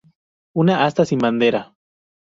Un 0.53 0.69
asta 0.71 1.05
sin 1.05 1.19
bandera. 1.19 1.75